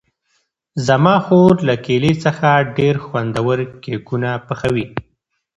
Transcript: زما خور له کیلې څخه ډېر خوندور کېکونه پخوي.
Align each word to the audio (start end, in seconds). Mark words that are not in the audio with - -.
زما 0.87 1.15
خور 1.25 1.53
له 1.67 1.75
کیلې 1.85 2.13
څخه 2.25 2.47
ډېر 2.77 2.95
خوندور 3.05 3.57
کېکونه 3.83 4.29
پخوي. 4.47 4.85